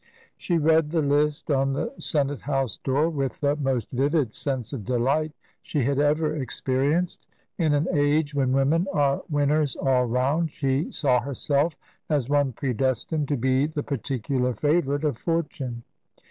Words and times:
She 0.35 0.57
read 0.57 0.89
the 0.89 1.03
list 1.03 1.51
on 1.51 1.73
the 1.73 1.93
Senate 1.99 2.41
house 2.41 2.77
door 2.77 3.07
with 3.07 3.39
the 3.39 3.55
most 3.55 3.87
vivid 3.91 4.33
sense 4.33 4.73
of 4.73 4.83
delight 4.83 5.31
she 5.61 5.83
had 5.83 5.99
ever 5.99 6.35
experienced. 6.35 7.27
In 7.59 7.75
an 7.75 7.87
age 7.93 8.33
when 8.33 8.51
women 8.51 8.87
are 8.93 9.21
winners 9.29 9.75
all 9.75 10.05
round, 10.05 10.49
she 10.49 10.89
saw 10.89 11.19
herself 11.19 11.77
as 12.09 12.27
one 12.29 12.51
predestined 12.53 13.27
to 13.27 13.37
be 13.37 13.67
the 13.67 13.83
particular 13.83 14.55
favourite 14.55 15.03
of 15.03 15.19
fortune. 15.19 15.83